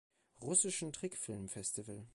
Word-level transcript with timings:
Russischen 0.41 0.91
Trickfilmfestival. 0.93 2.07